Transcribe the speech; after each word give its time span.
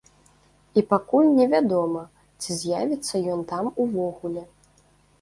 І 0.81 0.83
пакуль 0.93 1.29
невядома, 1.41 2.03
ці 2.41 2.51
з'явіцца 2.63 3.25
ён 3.37 3.47
там 3.55 3.73
увогуле. 3.83 4.43